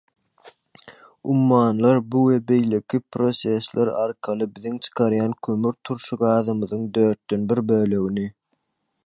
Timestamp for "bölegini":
7.75-8.29